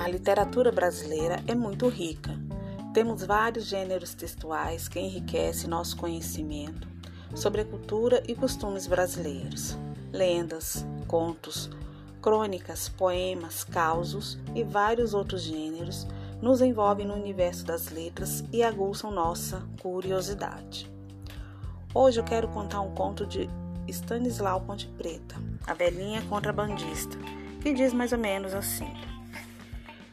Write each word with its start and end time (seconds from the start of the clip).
A 0.00 0.08
literatura 0.08 0.72
brasileira 0.72 1.42
é 1.46 1.54
muito 1.54 1.86
rica. 1.86 2.34
Temos 2.94 3.22
vários 3.22 3.66
gêneros 3.66 4.14
textuais 4.14 4.88
que 4.88 4.98
enriquecem 4.98 5.68
nosso 5.68 5.94
conhecimento 5.98 6.88
sobre 7.34 7.60
a 7.60 7.64
cultura 7.66 8.22
e 8.26 8.34
costumes 8.34 8.86
brasileiros. 8.86 9.76
Lendas, 10.10 10.86
contos, 11.06 11.68
crônicas, 12.22 12.88
poemas, 12.88 13.62
causos 13.62 14.38
e 14.54 14.64
vários 14.64 15.12
outros 15.12 15.42
gêneros 15.42 16.06
nos 16.40 16.62
envolvem 16.62 17.06
no 17.06 17.12
universo 17.12 17.66
das 17.66 17.90
letras 17.90 18.42
e 18.50 18.62
aguçam 18.62 19.10
nossa 19.10 19.62
curiosidade. 19.82 20.90
Hoje 21.94 22.18
eu 22.18 22.24
quero 22.24 22.48
contar 22.48 22.80
um 22.80 22.94
conto 22.94 23.26
de 23.26 23.50
Stanislau 23.86 24.62
Ponte 24.62 24.88
Preta, 24.96 25.36
a 25.66 25.74
velhinha 25.74 26.22
contrabandista, 26.22 27.18
que 27.60 27.74
diz 27.74 27.92
mais 27.92 28.12
ou 28.12 28.18
menos 28.18 28.54
assim. 28.54 28.90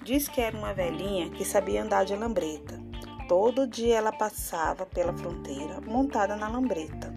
Diz 0.08 0.30
que 0.30 0.40
era 0.40 0.56
uma 0.56 0.74
velhinha 0.74 1.30
que 1.30 1.44
sabia 1.44 1.84
andar 1.84 2.06
de 2.06 2.16
lambreta. 2.16 2.80
Todo 3.28 3.68
dia 3.68 3.98
ela 3.98 4.14
passava 4.14 4.86
pela 4.86 5.12
fronteira 5.12 5.82
montada 5.82 6.34
na 6.34 6.48
lambreta, 6.48 7.14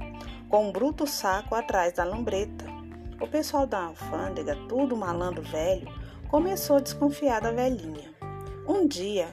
com 0.48 0.66
um 0.66 0.72
bruto 0.72 1.06
saco 1.06 1.54
atrás 1.54 1.92
da 1.92 2.02
lambreta. 2.02 2.64
O 3.20 3.28
pessoal 3.28 3.64
da 3.64 3.84
alfândega, 3.84 4.56
tudo 4.68 4.96
malandro 4.96 5.40
velho, 5.40 5.86
começou 6.28 6.78
a 6.78 6.80
desconfiar 6.80 7.40
da 7.40 7.52
velhinha. 7.52 8.12
Um 8.66 8.88
dia, 8.88 9.28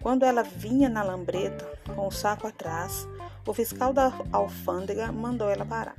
quando 0.00 0.22
ela 0.22 0.44
vinha 0.44 0.88
na 0.88 1.02
lambreta 1.02 1.68
com 1.96 2.06
o 2.06 2.12
saco 2.12 2.46
atrás, 2.46 3.08
o 3.44 3.52
fiscal 3.52 3.92
da 3.92 4.12
alfândega 4.30 5.10
mandou 5.10 5.50
ela 5.50 5.66
parar. 5.66 5.96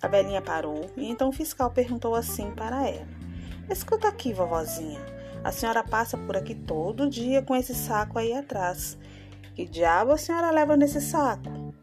A 0.00 0.06
velhinha 0.06 0.40
parou 0.40 0.88
e 0.96 1.10
então 1.10 1.30
o 1.30 1.32
fiscal 1.32 1.72
perguntou 1.72 2.14
assim 2.14 2.52
para 2.52 2.88
ela: 2.88 3.08
Escuta 3.68 4.06
aqui, 4.06 4.32
vovozinha, 4.32 5.00
a 5.44 5.50
senhora 5.50 5.82
passa 5.82 6.16
por 6.16 6.36
aqui 6.36 6.54
todo 6.54 7.08
dia 7.08 7.42
com 7.42 7.54
esse 7.56 7.74
saco 7.74 8.18
aí 8.18 8.32
atrás. 8.32 8.96
Que 9.54 9.66
diabo 9.66 10.12
a 10.12 10.18
senhora 10.18 10.50
leva 10.50 10.76
nesse 10.76 11.00
saco? 11.00 11.74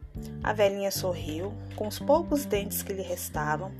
A 0.42 0.52
velhinha 0.52 0.90
sorriu, 0.90 1.52
com 1.76 1.86
os 1.86 1.98
poucos 1.98 2.44
dentes 2.44 2.82
que 2.82 2.92
lhe 2.92 3.02
restavam 3.02 3.70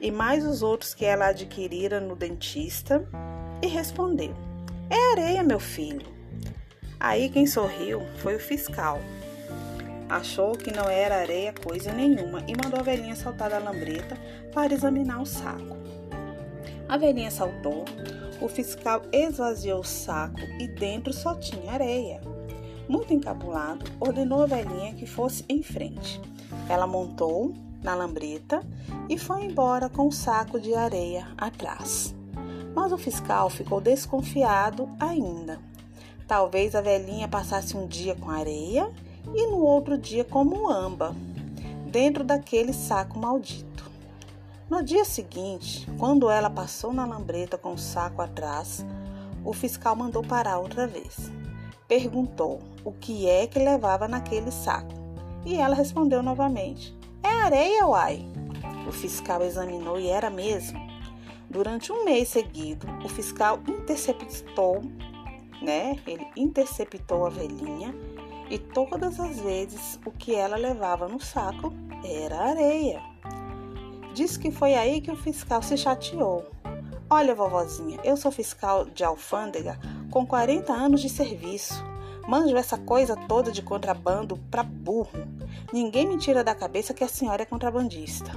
e 0.00 0.10
mais 0.10 0.46
os 0.46 0.62
outros 0.62 0.94
que 0.94 1.04
ela 1.04 1.28
adquirira 1.28 2.00
no 2.00 2.16
dentista, 2.16 3.06
e 3.62 3.66
respondeu: 3.66 4.34
É 4.88 5.12
areia, 5.12 5.42
meu 5.42 5.60
filho. 5.60 6.06
Aí 6.98 7.28
quem 7.28 7.46
sorriu 7.46 8.02
foi 8.16 8.36
o 8.36 8.40
fiscal. 8.40 9.00
Achou 10.08 10.52
que 10.52 10.72
não 10.72 10.88
era 10.88 11.20
areia 11.20 11.52
coisa 11.52 11.92
nenhuma 11.92 12.42
e 12.48 12.54
mandou 12.56 12.80
a 12.80 12.82
velhinha 12.82 13.14
saltar 13.14 13.50
da 13.50 13.58
lambreta 13.58 14.16
para 14.52 14.74
examinar 14.74 15.20
o 15.20 15.26
saco. 15.26 15.76
A 16.90 16.96
velhinha 16.96 17.30
saltou, 17.30 17.84
o 18.40 18.48
fiscal 18.48 19.02
esvaziou 19.12 19.78
o 19.78 19.84
saco 19.84 20.40
e 20.58 20.66
dentro 20.66 21.12
só 21.12 21.36
tinha 21.36 21.70
areia. 21.70 22.20
Muito 22.88 23.14
encabulado, 23.14 23.88
ordenou 24.00 24.42
a 24.42 24.46
velhinha 24.46 24.92
que 24.94 25.06
fosse 25.06 25.44
em 25.48 25.62
frente. 25.62 26.20
Ela 26.68 26.88
montou 26.88 27.54
na 27.80 27.94
lambreta 27.94 28.60
e 29.08 29.16
foi 29.16 29.44
embora 29.44 29.88
com 29.88 30.08
o 30.08 30.12
saco 30.12 30.58
de 30.58 30.74
areia 30.74 31.28
atrás. 31.38 32.12
Mas 32.74 32.90
o 32.90 32.98
fiscal 32.98 33.48
ficou 33.48 33.80
desconfiado 33.80 34.88
ainda. 34.98 35.60
Talvez 36.26 36.74
a 36.74 36.80
velhinha 36.80 37.28
passasse 37.28 37.76
um 37.76 37.86
dia 37.86 38.16
com 38.16 38.30
areia 38.30 38.90
e 39.32 39.46
no 39.46 39.60
outro 39.60 39.96
dia 39.96 40.24
como 40.24 40.68
amba, 40.68 41.14
dentro 41.86 42.24
daquele 42.24 42.72
saco 42.72 43.16
maldito. 43.16 43.89
No 44.70 44.84
dia 44.84 45.04
seguinte, 45.04 45.84
quando 45.98 46.30
ela 46.30 46.48
passou 46.48 46.92
na 46.92 47.04
lambreta 47.04 47.58
com 47.58 47.72
o 47.72 47.78
saco 47.78 48.22
atrás, 48.22 48.86
o 49.44 49.52
fiscal 49.52 49.96
mandou 49.96 50.22
parar 50.22 50.58
outra 50.58 50.86
vez. 50.86 51.32
Perguntou 51.88 52.60
o 52.84 52.92
que 52.92 53.28
é 53.28 53.48
que 53.48 53.58
levava 53.58 54.06
naquele 54.06 54.52
saco. 54.52 54.94
E 55.44 55.56
ela 55.56 55.74
respondeu 55.74 56.22
novamente: 56.22 56.96
É 57.20 57.28
areia, 57.28 57.84
uai. 57.84 58.24
O 58.86 58.92
fiscal 58.92 59.42
examinou 59.42 59.98
e 59.98 60.06
era 60.06 60.30
mesmo. 60.30 60.78
Durante 61.50 61.90
um 61.90 62.04
mês 62.04 62.28
seguido, 62.28 62.86
o 63.04 63.08
fiscal 63.08 63.58
interceptou, 63.66 64.82
né? 65.60 65.98
Ele 66.06 66.28
interceptou 66.36 67.26
a 67.26 67.28
velhinha 67.28 67.92
e 68.48 68.56
todas 68.56 69.18
as 69.18 69.40
vezes 69.40 69.98
o 70.06 70.12
que 70.12 70.32
ela 70.32 70.56
levava 70.56 71.08
no 71.08 71.18
saco 71.18 71.72
era 72.04 72.50
areia. 72.50 73.09
Diz 74.14 74.36
que 74.36 74.50
foi 74.50 74.74
aí 74.74 75.00
que 75.00 75.10
o 75.10 75.16
fiscal 75.16 75.62
se 75.62 75.76
chateou. 75.76 76.50
Olha, 77.08 77.34
vovozinha, 77.34 77.98
eu 78.04 78.16
sou 78.16 78.30
fiscal 78.30 78.84
de 78.84 79.04
alfândega 79.04 79.78
com 80.10 80.26
40 80.26 80.72
anos 80.72 81.00
de 81.00 81.08
serviço. 81.08 81.84
Manjo 82.28 82.56
essa 82.56 82.76
coisa 82.78 83.16
toda 83.16 83.50
de 83.50 83.62
contrabando 83.62 84.36
pra 84.50 84.62
burro. 84.62 85.18
Ninguém 85.72 86.06
me 86.06 86.18
tira 86.18 86.44
da 86.44 86.54
cabeça 86.54 86.94
que 86.94 87.02
a 87.02 87.08
senhora 87.08 87.42
é 87.42 87.46
contrabandista. 87.46 88.32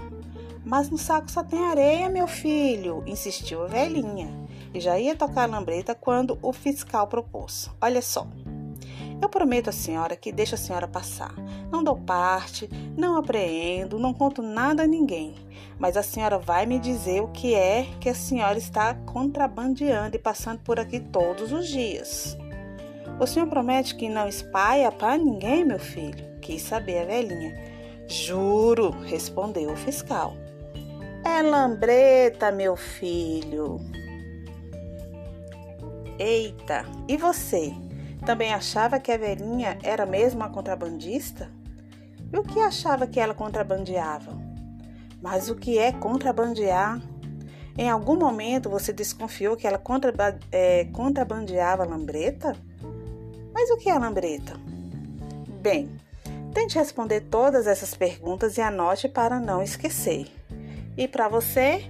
Mas 0.66 0.90
no 0.90 0.98
saco 0.98 1.30
só 1.30 1.44
tem 1.44 1.66
areia, 1.66 2.10
meu 2.10 2.28
filho, 2.28 3.04
insistiu 3.06 3.64
a 3.64 3.68
velhinha. 3.68 4.30
E 4.74 4.80
já 4.80 4.98
ia 4.98 5.16
tocar 5.16 5.44
a 5.44 5.52
lambreta 5.52 5.94
quando 5.94 6.40
o 6.42 6.54
fiscal 6.54 7.08
propôs. 7.08 7.70
Olha 7.82 8.02
só, 8.02 8.28
eu 9.22 9.30
prometo 9.30 9.70
à 9.70 9.72
senhora 9.72 10.16
que 10.16 10.32
deixo 10.32 10.56
a 10.56 10.58
senhora 10.58 10.88
passar. 10.88 11.34
Não 11.72 11.84
dou 11.84 11.96
parte, 11.96 12.70
não 12.98 13.18
apreendo, 13.18 14.00
não 14.00 14.14
conto 14.14 14.42
nada 14.42 14.84
a 14.84 14.88
ninguém. 14.88 15.36
Mas 15.80 15.98
a 15.98 16.04
senhora 16.04 16.38
vai 16.38 16.66
me 16.66 16.80
dizer 16.80 17.22
o 17.22 17.30
que 17.30 17.56
é 17.56 17.88
que 18.00 18.10
a 18.10 18.16
senhora 18.16 18.58
está 18.58 18.94
contrabandeando 18.94 20.16
e 20.16 20.20
passando 20.20 20.60
por 20.60 20.80
aqui 20.80 21.00
todos 21.00 21.52
os 21.52 21.68
dias. 21.68 22.38
O 23.20 23.28
senhor 23.28 23.48
promete 23.48 23.96
que 23.96 24.10
não 24.10 24.28
espalha 24.28 24.92
para 24.92 25.18
ninguém, 25.18 25.64
meu 25.64 25.80
filho? 25.80 26.26
Quis 26.42 26.62
saber 26.62 27.00
a 27.00 27.06
velhinha. 27.06 27.56
Juro, 28.08 28.90
respondeu 28.90 29.72
o 29.72 29.78
fiscal. 29.78 30.34
É 31.24 31.42
lambreta, 31.42 32.52
meu 32.52 32.76
filho. 32.76 33.80
Eita, 36.20 36.86
e 37.08 37.18
você? 37.18 37.74
Também 38.26 38.54
achava 38.54 39.00
que 39.00 39.12
a 39.12 39.18
velhinha 39.18 39.78
era 39.84 40.06
mesmo 40.06 40.40
uma 40.40 40.50
contrabandista? 40.50 41.50
E 42.32 42.38
o 42.38 42.44
que 42.44 42.60
achava 42.60 43.06
que 43.06 43.20
ela 43.20 43.34
contrabandeava? 43.34 44.32
Mas 45.22 45.50
o 45.50 45.56
que 45.56 45.78
é 45.78 45.92
contrabandear? 45.92 47.02
Em 47.78 47.90
algum 47.90 48.16
momento 48.16 48.70
você 48.70 48.94
desconfiou 48.94 49.58
que 49.58 49.68
ela 49.68 49.78
contraba 49.78 50.38
é, 50.52 50.86
contrabandeava 50.86 51.84
lambreta? 51.84 52.56
Mas 53.54 53.70
o 53.70 53.78
que 53.78 53.90
é 53.90 53.98
lambreta? 53.98 54.54
Bem, 55.62 55.90
tente 56.54 56.78
responder 56.78 57.22
todas 57.22 57.68
essas 57.68 57.94
perguntas 57.94 58.58
e 58.58 58.62
anote 58.62 59.10
para 59.10 59.40
não 59.40 59.62
esquecer. 59.62 60.28
E 60.98 61.08
para 61.08 61.28
você, 61.28 61.90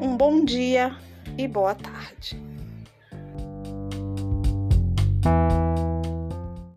um 0.00 0.16
bom 0.16 0.44
dia 0.44 0.96
e 1.38 1.48
boa 1.48 1.74
tarde. 1.74 2.59